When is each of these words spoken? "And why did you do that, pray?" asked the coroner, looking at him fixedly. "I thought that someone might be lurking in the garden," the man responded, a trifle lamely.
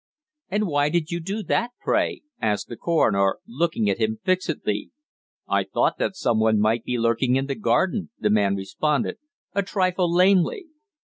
"And 0.49 0.65
why 0.65 0.89
did 0.89 1.11
you 1.11 1.19
do 1.19 1.43
that, 1.43 1.73
pray?" 1.79 2.23
asked 2.41 2.69
the 2.69 2.75
coroner, 2.75 3.37
looking 3.47 3.87
at 3.87 3.99
him 3.99 4.17
fixedly. 4.23 4.89
"I 5.47 5.63
thought 5.63 5.99
that 5.99 6.15
someone 6.15 6.59
might 6.59 6.83
be 6.83 6.97
lurking 6.97 7.35
in 7.35 7.45
the 7.45 7.53
garden," 7.53 8.09
the 8.19 8.31
man 8.31 8.55
responded, 8.55 9.19
a 9.53 9.61
trifle 9.61 10.11
lamely. 10.11 10.65